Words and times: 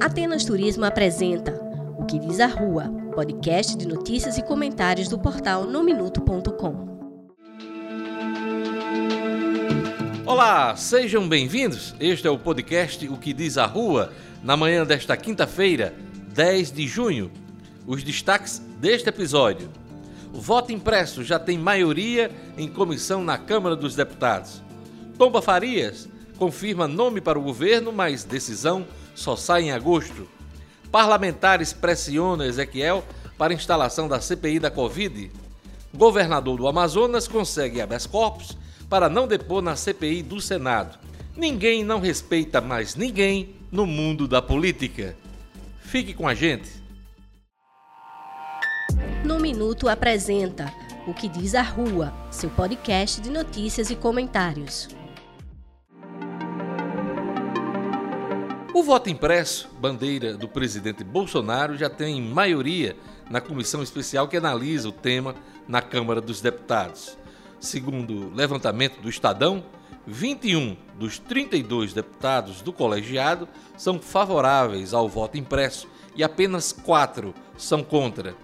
Atenas 0.00 0.44
Turismo 0.44 0.84
apresenta 0.84 1.52
O 1.98 2.04
que 2.04 2.18
diz 2.18 2.40
a 2.40 2.46
Rua, 2.46 2.84
podcast 3.14 3.76
de 3.76 3.86
notícias 3.86 4.38
e 4.38 4.42
comentários 4.42 5.08
do 5.08 5.18
portal 5.18 5.64
nominuto.com. 5.64 6.94
Olá, 10.26 10.74
sejam 10.76 11.28
bem-vindos. 11.28 11.94
Este 12.00 12.26
é 12.26 12.30
o 12.30 12.38
podcast 12.38 13.06
O 13.08 13.16
que 13.16 13.32
diz 13.32 13.58
a 13.58 13.66
Rua, 13.66 14.12
na 14.42 14.56
manhã 14.56 14.84
desta 14.84 15.16
quinta-feira, 15.16 15.94
10 16.32 16.72
de 16.72 16.86
junho. 16.86 17.30
Os 17.86 18.02
destaques 18.02 18.60
deste 18.78 19.08
episódio. 19.08 19.70
O 20.32 20.40
voto 20.40 20.72
impresso 20.72 21.22
já 21.22 21.38
tem 21.38 21.56
maioria 21.56 22.30
em 22.58 22.68
comissão 22.68 23.22
na 23.22 23.38
Câmara 23.38 23.76
dos 23.76 23.94
Deputados. 23.94 24.62
Tomba 25.16 25.40
Farias 25.40 26.08
confirma 26.38 26.88
nome 26.88 27.20
para 27.20 27.38
o 27.38 27.42
governo, 27.42 27.92
mas 27.92 28.24
decisão 28.24 28.86
só 29.14 29.36
sai 29.36 29.64
em 29.64 29.72
agosto. 29.72 30.28
Parlamentares 30.90 31.72
pressionam 31.72 32.44
Ezequiel 32.44 33.04
para 33.36 33.54
instalação 33.54 34.08
da 34.08 34.20
CPI 34.20 34.58
da 34.58 34.70
Covid. 34.70 35.30
Governador 35.92 36.58
do 36.58 36.68
Amazonas 36.68 37.28
consegue 37.28 37.80
habeas 37.80 38.06
corpus 38.06 38.56
para 38.88 39.08
não 39.08 39.26
depor 39.26 39.62
na 39.62 39.76
CPI 39.76 40.22
do 40.22 40.40
Senado. 40.40 40.98
Ninguém 41.36 41.82
não 41.82 42.00
respeita 42.00 42.60
mais 42.60 42.94
ninguém 42.94 43.56
no 43.70 43.86
mundo 43.86 44.28
da 44.28 44.40
política. 44.40 45.16
Fique 45.80 46.14
com 46.14 46.28
a 46.28 46.34
gente. 46.34 46.70
No 49.24 49.40
Minuto 49.40 49.88
apresenta 49.88 50.72
O 51.06 51.14
que 51.14 51.28
diz 51.28 51.54
a 51.54 51.62
Rua, 51.62 52.12
seu 52.30 52.50
podcast 52.50 53.20
de 53.20 53.30
notícias 53.30 53.90
e 53.90 53.96
comentários. 53.96 54.88
O 58.74 58.82
voto 58.82 59.08
impresso, 59.08 59.68
bandeira 59.78 60.36
do 60.36 60.48
presidente 60.48 61.04
Bolsonaro, 61.04 61.76
já 61.76 61.88
tem 61.88 62.20
maioria 62.20 62.96
na 63.30 63.40
comissão 63.40 63.84
especial 63.84 64.26
que 64.26 64.36
analisa 64.36 64.88
o 64.88 64.92
tema 64.92 65.36
na 65.68 65.80
Câmara 65.80 66.20
dos 66.20 66.40
Deputados. 66.40 67.16
Segundo 67.60 68.34
levantamento 68.34 69.00
do 69.00 69.08
Estadão, 69.08 69.64
21 70.08 70.76
dos 70.98 71.20
32 71.20 71.92
deputados 71.92 72.62
do 72.62 72.72
colegiado 72.72 73.48
são 73.76 74.00
favoráveis 74.00 74.92
ao 74.92 75.08
voto 75.08 75.38
impresso 75.38 75.86
e 76.16 76.24
apenas 76.24 76.72
quatro 76.72 77.32
são 77.56 77.80
contra. 77.84 78.34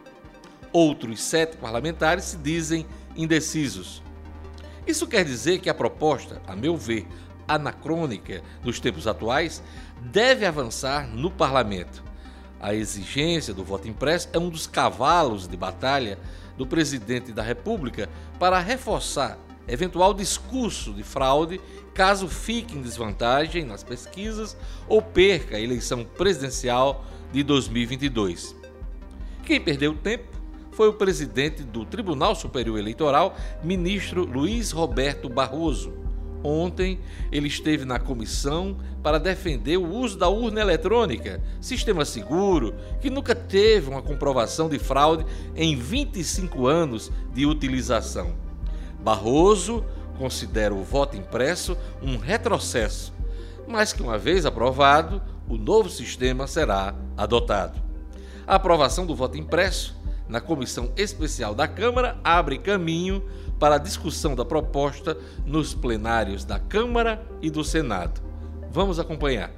Outros 0.72 1.24
sete 1.24 1.56
parlamentares 1.56 2.26
se 2.26 2.36
dizem 2.36 2.86
indecisos. 3.16 4.00
Isso 4.86 5.08
quer 5.08 5.24
dizer 5.24 5.58
que 5.58 5.68
a 5.68 5.74
proposta, 5.74 6.40
a 6.46 6.54
meu 6.54 6.76
ver, 6.76 7.08
anacrônica 7.54 8.42
dos 8.62 8.80
tempos 8.80 9.06
atuais, 9.06 9.62
deve 10.00 10.46
avançar 10.46 11.08
no 11.08 11.30
parlamento. 11.30 12.02
A 12.60 12.74
exigência 12.74 13.54
do 13.54 13.64
voto 13.64 13.88
impresso 13.88 14.28
é 14.32 14.38
um 14.38 14.50
dos 14.50 14.66
cavalos 14.66 15.48
de 15.48 15.56
batalha 15.56 16.18
do 16.56 16.66
presidente 16.66 17.32
da 17.32 17.42
República 17.42 18.08
para 18.38 18.58
reforçar 18.58 19.38
eventual 19.66 20.12
discurso 20.12 20.92
de 20.92 21.02
fraude 21.02 21.60
caso 21.94 22.28
fique 22.28 22.76
em 22.76 22.82
desvantagem 22.82 23.64
nas 23.64 23.82
pesquisas 23.82 24.56
ou 24.88 25.00
perca 25.00 25.56
a 25.56 25.60
eleição 25.60 26.04
presidencial 26.04 27.04
de 27.32 27.42
2022. 27.42 28.54
Quem 29.44 29.60
perdeu 29.60 29.94
tempo 29.94 30.28
foi 30.72 30.88
o 30.88 30.94
presidente 30.94 31.62
do 31.62 31.84
Tribunal 31.84 32.34
Superior 32.34 32.78
Eleitoral, 32.78 33.36
ministro 33.62 34.24
Luiz 34.24 34.70
Roberto 34.70 35.28
Barroso 35.28 36.09
Ontem, 36.42 36.98
ele 37.30 37.48
esteve 37.48 37.84
na 37.84 37.98
comissão 37.98 38.76
para 39.02 39.18
defender 39.18 39.76
o 39.76 39.86
uso 39.86 40.18
da 40.18 40.28
urna 40.28 40.60
eletrônica, 40.60 41.42
sistema 41.60 42.04
seguro, 42.04 42.74
que 43.00 43.10
nunca 43.10 43.34
teve 43.34 43.90
uma 43.90 44.00
comprovação 44.00 44.68
de 44.68 44.78
fraude 44.78 45.26
em 45.54 45.76
25 45.76 46.66
anos 46.66 47.10
de 47.34 47.44
utilização. 47.44 48.34
Barroso 49.00 49.84
considera 50.18 50.74
o 50.74 50.82
voto 50.82 51.16
impresso 51.16 51.76
um 52.02 52.16
retrocesso, 52.16 53.12
mas 53.66 53.92
que, 53.92 54.02
uma 54.02 54.18
vez 54.18 54.46
aprovado, 54.46 55.22
o 55.48 55.56
novo 55.56 55.90
sistema 55.90 56.46
será 56.46 56.94
adotado. 57.16 57.80
A 58.46 58.54
aprovação 58.56 59.06
do 59.06 59.14
voto 59.14 59.36
impresso 59.36 59.96
na 60.30 60.40
comissão 60.40 60.92
especial 60.96 61.54
da 61.54 61.66
Câmara 61.66 62.18
abre 62.22 62.58
caminho 62.58 63.22
para 63.58 63.74
a 63.74 63.78
discussão 63.78 64.34
da 64.34 64.44
proposta 64.44 65.18
nos 65.44 65.74
plenários 65.74 66.44
da 66.44 66.58
Câmara 66.58 67.26
e 67.42 67.50
do 67.50 67.64
Senado. 67.64 68.22
Vamos 68.70 69.00
acompanhar. 69.00 69.52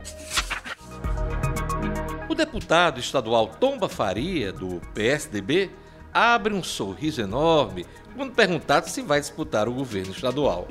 O 2.29 2.35
deputado 2.35 2.99
estadual 2.99 3.49
Tomba 3.49 3.89
Faria, 3.89 4.53
do 4.53 4.81
PSDB, 4.95 5.71
abre 6.13 6.55
um 6.55 6.63
sorriso 6.63 7.21
enorme 7.21 7.85
quando 8.17 8.35
perguntado 8.35 8.89
se 8.89 9.03
vai 9.03 9.21
disputar 9.21 9.69
o 9.69 9.75
governo 9.75 10.13
estadual. 10.13 10.67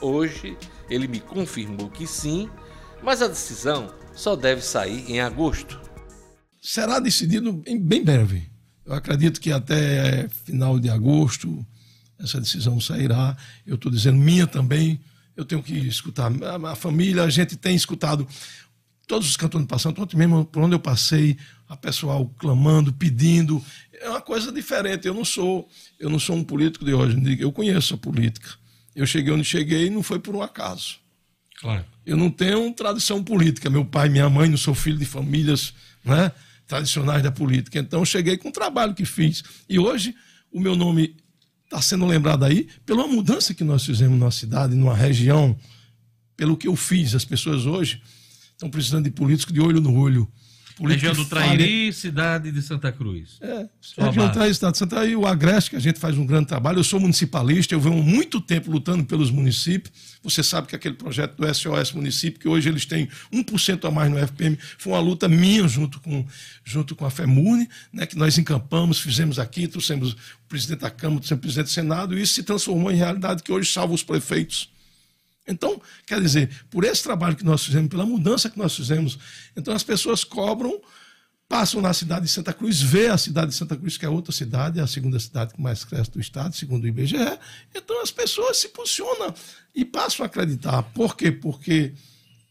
Hoje, 0.00 0.56
ele 0.88 1.08
me 1.08 1.18
confirmou 1.18 1.90
que 1.90 2.06
sim, 2.06 2.48
mas 3.02 3.20
a 3.20 3.26
decisão 3.26 3.92
só 4.14 4.36
deve 4.36 4.62
sair 4.62 5.10
em 5.10 5.20
agosto. 5.20 5.80
Será 6.62 7.00
decidido 7.00 7.62
em 7.66 7.78
bem 7.78 8.04
breve. 8.04 8.53
Eu 8.86 8.92
acredito 8.92 9.40
que 9.40 9.50
até 9.50 10.28
final 10.44 10.78
de 10.78 10.90
agosto 10.90 11.64
essa 12.18 12.40
decisão 12.40 12.80
sairá. 12.80 13.36
Eu 13.66 13.76
estou 13.76 13.90
dizendo 13.90 14.18
minha 14.18 14.46
também. 14.46 15.00
Eu 15.36 15.44
tenho 15.44 15.62
que 15.62 15.74
escutar. 15.74 16.30
A, 16.66 16.74
família, 16.74 17.24
a 17.24 17.30
gente 17.30 17.56
tem 17.56 17.74
escutado 17.74 18.26
todos 19.06 19.28
os 19.28 19.36
cantores 19.36 19.66
passando, 19.66 20.00
ontem 20.00 20.16
mesmo 20.16 20.44
por 20.44 20.62
onde 20.62 20.74
eu 20.74 20.80
passei, 20.80 21.36
a 21.68 21.76
pessoal 21.76 22.26
clamando, 22.38 22.92
pedindo. 22.92 23.62
É 23.92 24.08
uma 24.08 24.20
coisa 24.20 24.52
diferente. 24.52 25.06
Eu 25.06 25.14
não 25.14 25.24
sou, 25.24 25.68
eu 25.98 26.08
não 26.08 26.18
sou 26.18 26.36
um 26.36 26.44
político 26.44 26.84
de 26.84 26.94
hoje. 26.94 27.16
Eu 27.40 27.52
conheço 27.52 27.94
a 27.94 27.98
política. 27.98 28.50
Eu 28.94 29.06
cheguei 29.06 29.32
onde 29.32 29.44
cheguei 29.44 29.86
e 29.86 29.90
não 29.90 30.02
foi 30.02 30.18
por 30.18 30.36
um 30.36 30.42
acaso. 30.42 30.96
Claro. 31.60 31.84
Eu 32.06 32.16
não 32.16 32.30
tenho 32.30 32.72
tradição 32.72 33.24
política. 33.24 33.70
Meu 33.70 33.84
pai, 33.84 34.08
minha 34.08 34.28
mãe, 34.28 34.48
não 34.48 34.56
sou 34.56 34.74
filho 34.74 34.98
de 34.98 35.06
famílias 35.06 35.74
né, 36.04 36.30
tradicionais 36.66 37.22
da 37.22 37.30
política. 37.30 37.78
Então, 37.78 38.00
eu 38.00 38.04
cheguei 38.04 38.36
com 38.36 38.48
o 38.48 38.52
trabalho 38.52 38.94
que 38.94 39.04
fiz. 39.04 39.42
E 39.68 39.78
hoje, 39.78 40.14
o 40.52 40.60
meu 40.60 40.74
nome 40.76 41.16
está 41.64 41.80
sendo 41.80 42.06
lembrado 42.06 42.44
aí 42.44 42.68
pela 42.86 43.06
mudança 43.06 43.54
que 43.54 43.64
nós 43.64 43.84
fizemos 43.84 44.18
na 44.18 44.30
cidade, 44.30 44.74
numa 44.74 44.94
região, 44.94 45.56
pelo 46.36 46.56
que 46.56 46.68
eu 46.68 46.76
fiz. 46.76 47.14
As 47.14 47.24
pessoas 47.24 47.66
hoje 47.66 48.00
estão 48.52 48.70
precisando 48.70 49.04
de 49.04 49.10
políticos 49.10 49.52
de 49.52 49.60
olho 49.60 49.80
no 49.80 49.94
olho. 49.98 50.30
Região 50.82 51.14
do 51.14 51.24
Trairi, 51.24 51.92
cidade 51.92 52.50
de 52.50 52.60
Santa 52.60 52.90
Cruz. 52.90 53.38
É, 53.40 53.68
região 53.96 54.26
do 54.26 54.32
Trairi, 54.32 54.52
cidade 54.54 54.72
de 54.72 54.78
Santa 54.78 54.96
Cruz. 54.96 55.10
E 55.10 55.16
o 55.16 55.24
Agreste, 55.24 55.70
que 55.70 55.76
a 55.76 55.80
gente 55.80 56.00
faz 56.00 56.18
um 56.18 56.26
grande 56.26 56.46
trabalho. 56.46 56.80
Eu 56.80 56.84
sou 56.84 56.98
municipalista, 56.98 57.74
eu 57.74 57.80
venho 57.80 58.02
muito 58.02 58.40
tempo 58.40 58.70
lutando 58.70 59.04
pelos 59.04 59.30
municípios. 59.30 60.18
Você 60.22 60.42
sabe 60.42 60.66
que 60.66 60.74
aquele 60.74 60.96
projeto 60.96 61.36
do 61.36 61.54
SOS 61.54 61.92
Município, 61.92 62.40
que 62.40 62.48
hoje 62.48 62.68
eles 62.68 62.86
têm 62.86 63.08
1% 63.32 63.86
a 63.86 63.90
mais 63.90 64.10
no 64.10 64.18
FPM, 64.18 64.58
foi 64.76 64.92
uma 64.92 65.00
luta 65.00 65.28
minha 65.28 65.68
junto 65.68 66.00
com, 66.00 66.26
junto 66.64 66.96
com 66.96 67.04
a 67.04 67.10
FEMUNE, 67.10 67.68
né, 67.92 68.06
que 68.06 68.16
nós 68.16 68.36
encampamos, 68.36 68.98
fizemos 68.98 69.38
aqui, 69.38 69.68
trouxemos 69.68 70.12
o 70.12 70.16
presidente 70.48 70.80
da 70.80 70.90
Câmara, 70.90 71.20
trouxemos 71.20 71.40
o 71.40 71.42
presidente 71.42 71.66
do 71.66 71.72
Senado, 71.72 72.18
e 72.18 72.22
isso 72.22 72.34
se 72.34 72.42
transformou 72.42 72.90
em 72.90 72.96
realidade 72.96 73.42
que 73.42 73.52
hoje 73.52 73.70
salva 73.70 73.94
os 73.94 74.02
prefeitos 74.02 74.73
então, 75.46 75.80
quer 76.06 76.20
dizer, 76.20 76.50
por 76.70 76.84
esse 76.84 77.02
trabalho 77.02 77.36
que 77.36 77.44
nós 77.44 77.64
fizemos, 77.64 77.88
pela 77.88 78.06
mudança 78.06 78.48
que 78.48 78.58
nós 78.58 78.74
fizemos, 78.74 79.18
então 79.56 79.74
as 79.74 79.82
pessoas 79.82 80.24
cobram, 80.24 80.80
passam 81.48 81.82
na 81.82 81.92
cidade 81.92 82.24
de 82.24 82.30
Santa 82.30 82.52
Cruz, 82.52 82.80
vê 82.80 83.08
a 83.08 83.18
cidade 83.18 83.48
de 83.50 83.56
Santa 83.56 83.76
Cruz, 83.76 83.96
que 83.96 84.06
é 84.06 84.08
outra 84.08 84.32
cidade, 84.32 84.80
é 84.80 84.82
a 84.82 84.86
segunda 84.86 85.18
cidade 85.20 85.54
que 85.54 85.60
mais 85.60 85.84
cresce 85.84 86.10
do 86.10 86.20
estado, 86.20 86.56
segundo 86.56 86.84
o 86.84 86.88
IBGE. 86.88 87.16
Então 87.74 88.02
as 88.02 88.10
pessoas 88.10 88.56
se 88.56 88.68
posicionam 88.68 89.34
e 89.74 89.84
passam 89.84 90.24
a 90.24 90.26
acreditar. 90.26 90.82
Por 90.82 91.16
quê? 91.16 91.30
Porque 91.30 91.92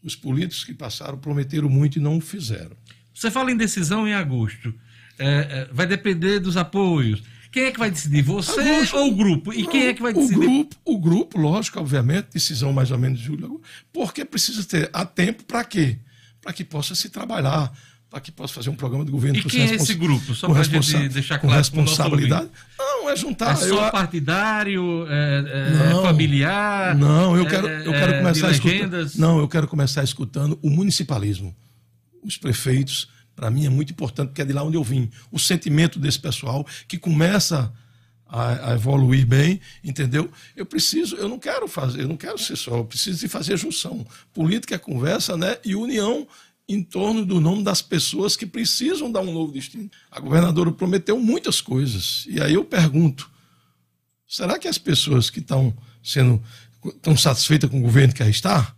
os 0.02 0.14
políticos 0.14 0.64
que 0.64 0.74
passaram 0.74 1.18
prometeram 1.18 1.68
muito 1.68 1.98
e 1.98 2.00
não 2.00 2.18
o 2.18 2.20
fizeram. 2.20 2.76
Você 3.12 3.30
fala 3.30 3.50
em 3.50 3.56
decisão 3.56 4.06
em 4.06 4.14
agosto. 4.14 4.74
É, 5.18 5.26
é, 5.28 5.68
vai 5.72 5.86
depender 5.86 6.40
dos 6.40 6.56
apoios. 6.56 7.22
Quem 7.54 7.66
é 7.66 7.70
que 7.70 7.78
vai 7.78 7.88
decidir? 7.88 8.20
Você 8.22 8.60
Augusto, 8.60 8.96
ou 8.96 9.12
o 9.12 9.14
grupo? 9.14 9.52
E 9.52 9.64
quem 9.64 9.86
é 9.86 9.94
que 9.94 10.02
vai 10.02 10.12
decidir? 10.12 10.38
O 10.38 10.40
grupo, 10.40 10.76
o 10.84 10.98
grupo, 10.98 11.38
lógico, 11.38 11.78
obviamente, 11.78 12.26
decisão 12.32 12.72
mais 12.72 12.90
ou 12.90 12.98
menos 12.98 13.20
de 13.20 13.26
julho. 13.26 13.62
Porque 13.92 14.24
precisa 14.24 14.64
ter 14.64 14.90
a 14.92 15.06
tempo 15.06 15.44
para 15.44 15.62
quê? 15.62 15.98
Para 16.42 16.52
que 16.52 16.64
possa 16.64 16.96
se 16.96 17.08
trabalhar, 17.10 17.72
para 18.10 18.18
que 18.18 18.32
possa 18.32 18.54
fazer 18.54 18.70
um 18.70 18.74
programa 18.74 19.04
de 19.04 19.12
governo. 19.12 19.38
E 19.38 19.44
quem 19.44 19.70
é 19.70 19.74
esse 19.76 19.94
grupo? 19.94 20.34
Só 20.34 20.48
para 20.48 20.58
a 20.58 20.62
gente 20.64 21.08
deixar 21.10 21.38
claro. 21.38 21.54
Com 21.54 21.56
responsabilidade. 21.56 22.48
Não, 22.76 23.08
é 23.08 23.14
juntar. 23.14 23.52
É 23.52 23.54
só 23.54 23.86
eu, 23.86 23.92
partidário, 23.92 25.06
é, 25.08 25.44
é 25.46 25.90
não, 25.90 26.02
familiar. 26.02 26.96
Não, 26.96 27.36
eu 27.36 27.46
quero, 27.46 27.68
eu 27.68 27.92
quero 27.92 28.14
é, 28.14 28.18
começar 28.18 28.50
escutando. 28.50 29.10
Não, 29.14 29.38
eu 29.38 29.46
quero 29.46 29.68
começar 29.68 30.02
escutando 30.02 30.58
o 30.60 30.68
municipalismo. 30.68 31.54
Os 32.20 32.36
prefeitos 32.36 33.13
para 33.34 33.50
mim 33.50 33.66
é 33.66 33.70
muito 33.70 33.92
importante, 33.92 34.28
porque 34.28 34.42
é 34.42 34.44
de 34.44 34.52
lá 34.52 34.62
onde 34.62 34.76
eu 34.76 34.84
vim. 34.84 35.10
O 35.30 35.38
sentimento 35.38 35.98
desse 35.98 36.18
pessoal 36.18 36.66
que 36.86 36.98
começa 36.98 37.72
a, 38.26 38.70
a, 38.70 38.74
evoluir 38.74 39.26
bem, 39.26 39.60
entendeu? 39.82 40.30
Eu 40.56 40.66
preciso, 40.66 41.16
eu 41.16 41.28
não 41.28 41.38
quero 41.38 41.68
fazer, 41.68 42.02
eu 42.02 42.08
não 42.08 42.16
quero 42.16 42.38
ser 42.38 42.56
só, 42.56 42.76
eu 42.78 42.84
preciso 42.84 43.20
de 43.20 43.28
fazer 43.28 43.56
junção. 43.56 44.06
Política 44.32 44.74
é 44.74 44.78
conversa, 44.78 45.36
né? 45.36 45.58
E 45.64 45.74
união 45.74 46.26
em 46.68 46.82
torno 46.82 47.24
do 47.24 47.40
nome 47.40 47.62
das 47.62 47.82
pessoas 47.82 48.36
que 48.36 48.46
precisam 48.46 49.12
dar 49.12 49.20
um 49.20 49.32
novo 49.32 49.52
destino. 49.52 49.90
A 50.10 50.18
governadora 50.18 50.72
prometeu 50.72 51.18
muitas 51.20 51.60
coisas. 51.60 52.24
E 52.28 52.40
aí 52.40 52.54
eu 52.54 52.64
pergunto: 52.64 53.30
será 54.26 54.58
que 54.58 54.68
as 54.68 54.78
pessoas 54.78 55.30
que 55.30 55.40
estão 55.40 55.76
sendo 56.02 56.42
tão 57.02 57.16
satisfeitas 57.16 57.70
com 57.70 57.78
o 57.78 57.82
governo 57.82 58.14
que 58.14 58.22
aí 58.22 58.30
está? 58.30 58.74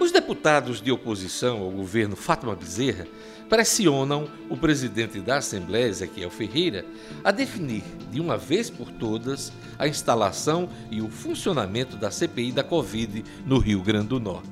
Os 0.00 0.10
deputados 0.10 0.80
de 0.80 0.90
oposição 0.90 1.60
ao 1.60 1.70
governo 1.70 2.16
Fátima 2.16 2.56
Bezerra 2.56 3.06
pressionam 3.50 4.26
o 4.48 4.56
presidente 4.56 5.20
da 5.20 5.36
Assembleia, 5.36 5.88
Ezequiel 5.88 6.30
Ferreira, 6.30 6.86
a 7.22 7.30
definir 7.30 7.82
de 8.10 8.18
uma 8.18 8.38
vez 8.38 8.70
por 8.70 8.90
todas 8.90 9.52
a 9.78 9.86
instalação 9.86 10.70
e 10.90 11.02
o 11.02 11.10
funcionamento 11.10 11.98
da 11.98 12.10
CPI 12.10 12.50
da 12.50 12.64
Covid 12.64 13.22
no 13.44 13.58
Rio 13.58 13.82
Grande 13.82 14.08
do 14.08 14.18
Norte. 14.18 14.48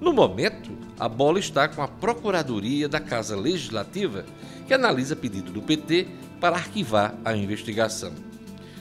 No 0.00 0.10
momento, 0.10 0.70
a 0.98 1.06
bola 1.06 1.38
está 1.38 1.68
com 1.68 1.82
a 1.82 1.86
Procuradoria 1.86 2.88
da 2.88 2.98
Casa 2.98 3.36
Legislativa, 3.36 4.24
que 4.66 4.72
analisa 4.72 5.14
pedido 5.14 5.52
do 5.52 5.60
PT 5.60 6.08
para 6.40 6.56
arquivar 6.56 7.14
a 7.26 7.36
investigação. 7.36 8.14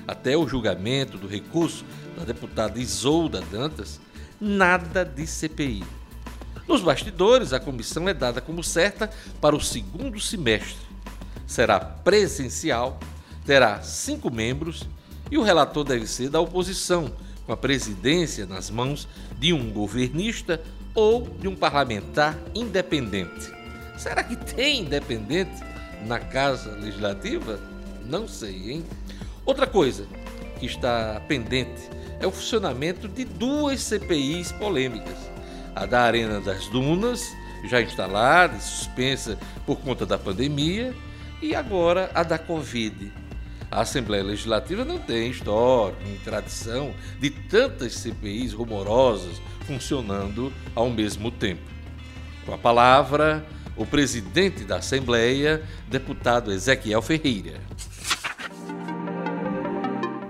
Até 0.08 0.38
o 0.38 0.48
julgamento 0.48 1.18
do 1.18 1.28
recurso 1.28 1.84
da 2.18 2.24
deputada 2.24 2.80
Isolda 2.80 3.42
Dantas, 3.52 4.00
nada 4.42 5.06
de 5.06 5.26
CPI 5.28 6.02
nos 6.72 6.82
bastidores, 6.82 7.52
a 7.52 7.60
comissão 7.60 8.08
é 8.08 8.14
dada 8.14 8.40
como 8.40 8.64
certa 8.64 9.10
para 9.42 9.54
o 9.54 9.60
segundo 9.60 10.22
semestre. 10.22 10.78
Será 11.46 11.78
presencial, 11.82 12.98
terá 13.46 13.82
cinco 13.82 14.32
membros 14.32 14.88
e 15.30 15.38
o 15.38 15.44
relator 15.44 15.84
deve 15.84 16.08
ser 16.08 16.30
da 16.30 16.40
oposição, 16.40 17.12
com 17.46 17.52
a 17.52 17.58
presidência 17.58 18.46
nas 18.46 18.70
mãos 18.70 19.06
de 19.38 19.52
um 19.52 19.70
governista 19.70 20.62
ou 20.96 21.28
de 21.28 21.46
um 21.46 21.58
parlamentar 21.58 22.38
independente. 22.56 23.52
Será 23.98 24.24
que 24.24 24.38
tem 24.38 24.80
independente 24.80 25.62
na 26.06 26.20
Casa 26.20 26.72
Legislativa? 26.72 27.60
Não 28.06 28.30
sei, 28.30 28.72
hein? 28.72 28.86
Outra 29.46 29.68
coisa 29.68 30.06
que 30.58 30.66
está 30.66 31.22
pendente 31.28 31.90
é 32.22 32.28
o 32.28 32.32
funcionamento 32.32 33.08
de 33.08 33.26
duas 33.26 33.82
CPIs 33.82 34.52
polêmicas 34.52 35.32
a 35.76 35.86
da 35.86 36.02
Arena 36.02 36.40
das 36.42 36.68
Dunas, 36.68 37.36
já 37.66 37.82
instalada 37.82 38.58
e 38.58 38.62
suspensa 38.62 39.38
por 39.66 39.80
conta 39.80 40.06
da 40.06 40.18
pandemia, 40.18 40.94
e 41.42 41.56
agora 41.56 42.12
a 42.14 42.24
da 42.24 42.38
Covid. 42.38 43.12
A 43.70 43.82
Assembleia 43.82 44.24
Legislativa 44.24 44.84
não 44.84 45.00
tem 45.00 45.30
história, 45.30 45.96
nem 46.04 46.18
tradição 46.18 46.94
de 47.20 47.30
tantas 47.30 47.96
CPIs 47.96 48.54
rumorosas 48.54 49.42
funcionando 49.66 50.52
ao 50.76 50.90
mesmo 50.90 51.32
tempo. 51.32 51.62
Com 52.46 52.54
a 52.54 52.58
palavra, 52.58 53.46
o 53.78 53.86
presidente 53.86 54.66
da 54.66 54.78
Assembleia, 54.78 55.64
deputado 55.88 56.52
Ezequiel 56.52 57.02
Ferreira. 57.02 57.62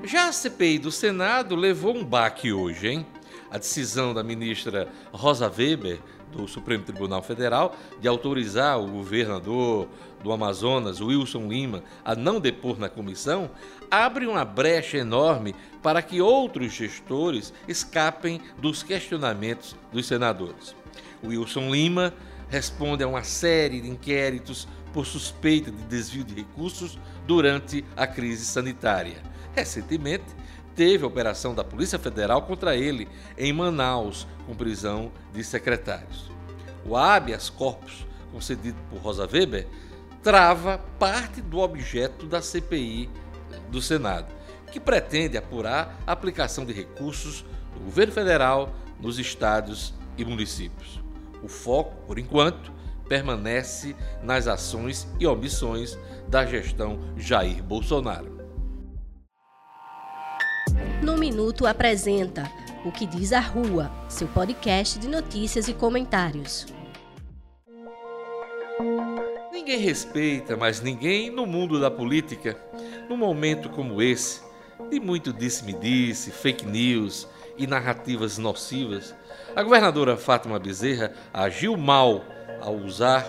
Já 0.04 0.30
a 0.30 0.32
CPI 0.32 0.80
do 0.80 0.92
Senado 0.92 1.56
levou 1.56 1.96
um 1.96 2.04
baque 2.04 2.52
hoje, 2.52 2.88
hein? 2.88 3.06
a 3.52 3.58
decisão 3.58 4.14
da 4.14 4.24
ministra 4.24 4.88
Rosa 5.12 5.48
Weber, 5.48 6.00
do 6.32 6.48
Supremo 6.48 6.84
Tribunal 6.84 7.22
Federal, 7.22 7.76
de 8.00 8.08
autorizar 8.08 8.80
o 8.80 8.88
governador 8.88 9.90
do 10.24 10.32
Amazonas, 10.32 11.02
Wilson 11.02 11.48
Lima, 11.48 11.84
a 12.04 12.16
não 12.16 12.40
depor 12.40 12.80
na 12.80 12.88
comissão, 12.88 13.52
abre 13.92 14.26
uma 14.26 14.46
brecha 14.46 14.98
enorme 14.98 15.54
para 15.84 16.02
que 16.02 16.22
outros 16.22 16.72
gestores 16.72 17.54
escapem 17.68 18.42
dos 18.58 18.82
questionamentos 18.82 19.76
dos 19.92 20.08
senadores. 20.08 20.74
Wilson 21.24 21.70
Lima 21.70 22.14
responde 22.50 23.04
a 23.04 23.08
uma 23.08 23.24
série 23.24 23.82
de 23.82 23.90
inquéritos 23.90 24.68
por 24.94 25.06
suspeita 25.06 25.70
de 25.70 25.84
desvio 25.84 26.24
de 26.24 26.34
recursos 26.34 26.98
durante 27.28 27.84
a 27.96 28.08
crise 28.08 28.46
sanitária. 28.46 29.31
Recentemente, 29.54 30.26
teve 30.76 31.04
a 31.04 31.08
operação 31.08 31.54
da 31.54 31.64
Polícia 31.64 32.00
Federal 32.00 32.42
contra 32.44 32.76
ele 32.76 33.08
em 33.38 33.52
Manaus, 33.52 34.28
com 34.46 34.56
prisão 34.56 35.12
de 35.34 35.44
secretários. 35.44 36.32
O 36.86 36.96
habeas 36.96 37.50
corpus, 37.50 38.06
concedido 38.32 38.78
por 38.90 39.00
Rosa 39.00 39.28
Weber, 39.32 39.68
trava 40.24 40.78
parte 41.00 41.42
do 41.42 41.60
objeto 41.60 42.26
da 42.26 42.42
CPI 42.42 43.10
do 43.70 43.82
Senado, 43.82 44.34
que 44.72 44.80
pretende 44.80 45.38
apurar 45.38 46.00
a 46.08 46.12
aplicação 46.12 46.66
de 46.66 46.74
recursos 46.74 47.46
do 47.74 47.82
governo 47.82 48.14
federal 48.14 48.74
nos 49.00 49.20
estados 49.20 49.94
e 50.18 50.24
municípios. 50.24 51.02
O 51.44 51.48
foco, 51.48 51.96
por 52.06 52.20
enquanto, 52.20 52.72
permanece 53.10 53.96
nas 54.24 54.48
ações 54.48 55.08
e 55.20 55.28
omissões 55.28 55.98
da 56.28 56.46
gestão 56.46 57.00
Jair 57.18 57.62
Bolsonaro. 57.62 58.41
No 61.02 61.18
Minuto 61.18 61.66
apresenta 61.66 62.44
O 62.86 62.92
que 62.92 63.08
diz 63.08 63.34
a 63.34 63.40
Rua, 63.40 63.92
seu 64.08 64.28
podcast 64.28 65.00
de 65.00 65.08
notícias 65.08 65.68
e 65.68 65.74
comentários. 65.74 66.68
Ninguém 69.52 69.80
respeita 69.80 70.56
mais 70.56 70.80
ninguém 70.80 71.32
no 71.32 71.48
mundo 71.48 71.80
da 71.80 71.90
política, 71.90 72.56
num 73.10 73.18
momento 73.18 73.68
como 73.68 74.00
esse, 74.00 74.42
de 74.92 75.00
muito 75.00 75.34
disse-me-disse, 75.34 76.30
fake 76.30 76.68
news 76.68 77.28
e 77.58 77.66
narrativas 77.66 78.38
nocivas. 78.38 79.16
A 79.56 79.64
governadora 79.64 80.16
Fátima 80.16 80.60
Bezerra 80.60 81.14
agiu 81.34 81.76
mal 81.76 82.24
ao 82.62 82.76
usar 82.76 83.26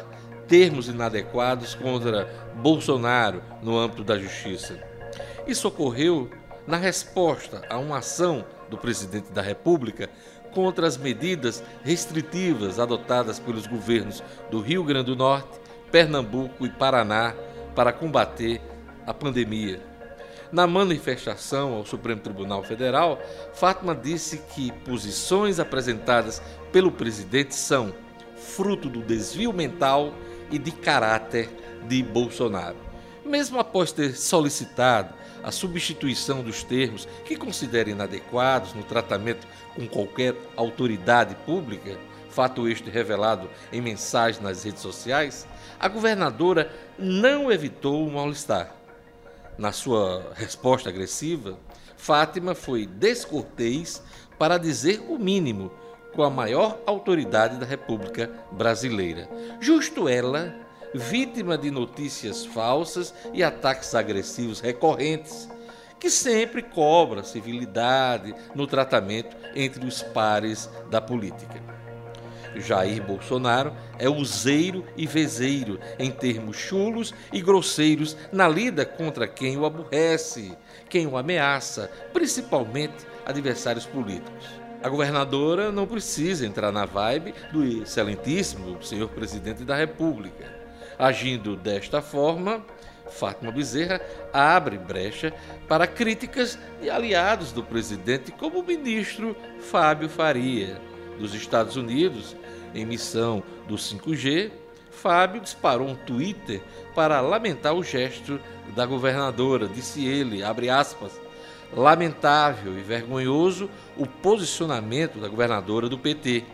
termos 0.47 0.89
inadequados 0.89 1.75
contra 1.75 2.29
Bolsonaro 2.55 3.43
no 3.63 3.79
âmbito 3.79 4.05
da 4.05 4.19
justiça. 4.19 4.79
Isso 5.47 5.67
ocorreu 5.67 6.31
na 6.67 6.77
resposta 6.77 7.63
a 7.69 7.79
uma 7.79 7.99
ação 7.99 8.45
do 8.69 8.79
presidente 8.79 9.33
da 9.33 9.43
República 9.43 10.09
contra 10.53 10.87
as 10.87 10.97
medidas 10.97 11.63
restritivas 11.83 12.79
adotadas 12.79 13.39
pelos 13.39 13.67
governos 13.67 14.23
do 14.51 14.61
Rio 14.61 14.85
Grande 14.85 15.07
do 15.07 15.17
Norte, 15.17 15.61
Pernambuco 15.91 16.67
e 16.67 16.71
Paraná 16.71 17.35
para 17.75 17.93
combater 17.93 18.61
a 19.07 19.15
pandemia. 19.15 19.81
Na 20.53 20.67
manifestação 20.67 21.73
ao 21.75 21.87
Supremo 21.87 22.21
Tribunal 22.21 22.63
Federal, 22.63 23.19
Fátima 23.55 23.95
disse 23.95 24.39
que 24.55 24.71
posições 24.85 25.59
apresentadas 25.59 26.43
pelo 26.71 26.93
presidente 26.93 27.55
são 27.55 27.95
fruto 28.37 28.91
do 28.91 29.01
desvio 29.01 29.53
mental 29.53 30.13
e 30.51 30.59
de 30.59 30.71
caráter 30.71 31.49
de 31.89 32.03
Bolsonaro. 32.03 32.77
Mesmo 33.25 33.59
após 33.59 33.93
ter 33.93 34.15
solicitado 34.15 35.15
a 35.43 35.51
substituição 35.51 36.43
dos 36.43 36.63
termos 36.63 37.07
que 37.25 37.37
considera 37.37 37.91
inadequados 37.91 38.75
no 38.75 38.83
tratamento 38.83 39.47
com 39.75 39.87
qualquer 39.87 40.35
autoridade 40.57 41.35
pública, 41.47 41.97
fato 42.31 42.69
este 42.69 42.89
revelado 42.89 43.49
em 43.73 43.81
mensagem 43.81 44.43
nas 44.43 44.65
redes 44.65 44.81
sociais, 44.81 45.47
a 45.79 45.89
governadora 45.89 46.71
não 46.99 47.51
evitou 47.51 48.07
o 48.07 48.13
mal-estar. 48.13 48.75
Na 49.59 49.73
sua 49.73 50.33
resposta 50.35 50.89
agressiva, 50.89 51.59
Fátima 51.97 52.55
foi 52.55 52.87
descortês 52.87 54.03
para 54.39 54.59
dizer 54.59 55.01
o 55.09 55.19
mínimo 55.19 55.71
com 56.13 56.23
a 56.23 56.31
maior 56.31 56.79
autoridade 56.87 57.59
da 57.59 57.67
República 57.67 58.31
Brasileira. 58.51 59.29
Justo 59.61 60.09
ela 60.09 60.55
vítima 60.95 61.57
de 61.57 61.71
notícias 61.71 62.45
falsas 62.45 63.15
e 63.33 63.43
ataques 63.43 63.95
agressivos 63.95 64.61
recorrentes, 64.61 65.49
que 65.99 66.11
sempre 66.11 66.63
cobra 66.63 67.23
civilidade 67.23 68.35
no 68.55 68.67
tratamento 68.67 69.37
entre 69.55 69.87
os 69.87 70.03
pares 70.03 70.69
da 70.91 71.01
política. 71.01 71.63
Jair 72.57 73.03
Bolsonaro 73.03 73.73
é 73.99 74.09
useiro 74.11 74.85
e 74.97 75.07
vezeiro 75.07 75.81
em 75.99 76.11
termos 76.11 76.57
chulos 76.57 77.15
e 77.33 77.41
grosseiros 77.41 78.17
na 78.31 78.47
lida 78.47 78.85
contra 78.85 79.27
quem 79.27 79.57
o 79.57 79.65
aborrece, 79.65 80.57
quem 80.91 81.07
o 81.07 81.17
ameaça, 81.17 81.91
principalmente 82.13 83.07
adversários 83.25 83.87
políticos. 83.87 84.45
A 84.83 84.89
governadora 84.89 85.71
não 85.71 85.87
precisa 85.87 86.45
entrar 86.45 86.73
na 86.73 86.85
vibe 86.85 87.33
do 87.53 87.65
excelentíssimo 87.65 88.83
senhor 88.83 89.09
presidente 89.09 89.65
da 89.65 89.77
República 89.77 90.62
Agindo 90.99 91.57
desta 91.57 92.01
forma, 92.01 92.65
Fátima 93.11 93.51
Bezerra 93.51 94.01
abre 94.33 94.79
brecha 94.79 95.33
para 95.69 95.87
críticas 95.87 96.59
de 96.81 96.91
aliados 96.91 97.53
do 97.53 97.63
presidente, 97.63 98.33
como 98.33 98.61
o 98.61 98.67
ministro 98.67 99.37
Fábio 99.61 100.09
Faria, 100.09 100.81
dos 101.19 101.35
Estados 101.35 101.77
Unidos, 101.77 102.37
em 102.75 102.87
missão 102.87 103.43
do 103.69 103.77
5G, 103.77 104.51
Fábio 104.91 105.41
disparou 105.41 105.89
um 105.89 105.95
Twitter 105.95 106.63
para 106.95 107.21
lamentar 107.21 107.75
o 107.75 107.83
gesto 107.83 108.39
da 108.77 108.87
governadora. 108.87 109.67
Disse 109.67 110.07
ele, 110.07 110.43
abre 110.43 110.69
aspas, 110.71 111.19
lamentável 111.75 112.79
e 112.79 112.83
vergonhoso 112.83 113.69
o 113.97 114.07
posicionamento 114.07 115.19
da 115.19 115.29
governadora 115.29 115.89
do 115.89 115.99
PT. 115.99 116.45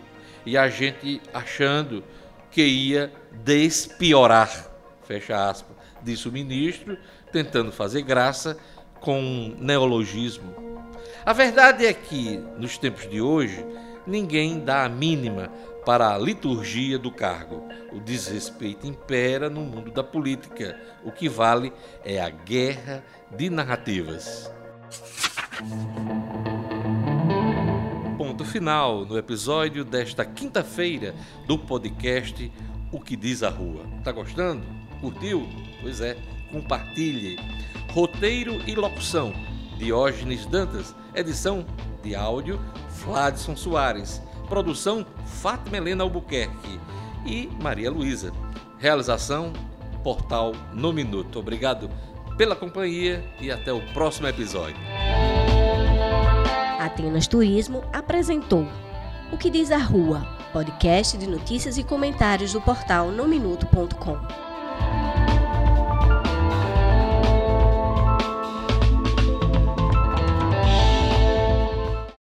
E 0.47 0.57
a 0.57 0.69
gente 0.69 1.21
achando 1.35 2.03
que 2.51 2.63
ia 2.63 3.13
despiorar, 3.45 4.71
fecha 5.07 5.49
aspas, 5.49 5.77
disse 6.03 6.29
o 6.29 6.33
ministro, 6.33 6.97
tentando 7.33 7.71
fazer 7.73 8.03
graça 8.03 8.57
com 9.01 9.21
um 9.21 9.57
neologismo. 9.59 10.55
A 11.25 11.33
verdade 11.33 11.87
é 11.87 11.93
que, 11.93 12.39
nos 12.59 12.79
tempos 12.79 13.09
de 13.09 13.21
hoje, 13.21 13.65
ninguém 14.07 14.61
dá 14.61 14.85
a 14.85 14.89
mínima 14.89 15.51
para 15.85 16.15
a 16.15 16.19
liturgia 16.19 16.99
do 16.99 17.11
cargo. 17.11 17.67
O 17.93 18.01
desrespeito 18.01 18.87
impera 18.87 19.49
no 19.49 19.63
mundo 19.63 19.91
da 19.91 20.03
política. 20.03 20.79
O 21.05 21.11
que 21.11 21.29
vale 21.29 21.73
é 22.05 22.21
a 22.21 22.29
guerra 22.29 23.03
de 23.35 23.49
narrativas. 23.49 24.51
Final 28.59 29.05
no 29.05 29.17
episódio 29.17 29.85
desta 29.85 30.25
quinta-feira 30.25 31.15
do 31.47 31.57
podcast 31.57 32.51
O 32.91 32.99
que 32.99 33.15
diz 33.15 33.45
a 33.45 33.51
rua. 33.51 33.85
Tá 34.03 34.11
gostando? 34.11 34.65
Curtiu? 35.01 35.49
Pois 35.81 36.01
é, 36.01 36.17
compartilhe. 36.51 37.39
Roteiro 37.93 38.61
e 38.67 38.75
locução: 38.75 39.33
Diógenes 39.79 40.45
Dantas. 40.45 40.93
Edição 41.15 41.65
de 42.03 42.17
áudio: 42.17 42.61
Fladson 42.89 43.55
Soares. 43.55 44.21
Produção: 44.49 45.07
Fátima 45.25 45.77
Helena 45.77 46.03
Albuquerque 46.03 46.81
e 47.25 47.49
Maria 47.63 47.93
Luísa. 47.93 48.33
Realização: 48.77 49.53
Portal 50.03 50.51
No 50.75 50.93
Minuto. 50.93 51.39
Obrigado 51.39 51.89
pela 52.37 52.57
companhia 52.57 53.25
e 53.41 53.53
até 53.53 53.73
o 53.73 53.81
próximo 53.93 54.27
episódio. 54.27 54.77
Atenas 56.79 57.27
Turismo 57.27 57.83
apresentou 57.93 58.67
O 59.33 59.37
que 59.37 59.51
diz 59.51 59.71
a 59.71 59.79
Rua, 59.79 60.27
podcast 60.53 61.19
de 61.19 61.27
notícias 61.27 61.77
e 61.77 61.83
comentários 61.83 62.53
do 62.53 62.61
portal 62.61 63.11
nominuto.com. 63.11 64.48